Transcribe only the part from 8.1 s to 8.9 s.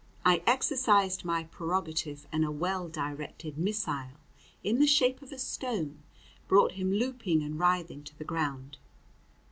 the ground.